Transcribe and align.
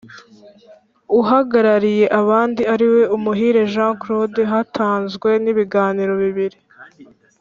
Uhagarariye 1.19 2.05
abandi 2.21 2.61
ariwe 2.73 3.03
umuhire 3.15 3.61
jean 3.73 3.93
claude 4.01 4.41
hatanzwe 4.51 5.29
n 5.43 5.45
ibiganiro 5.53 6.13
bibiri 6.23 6.57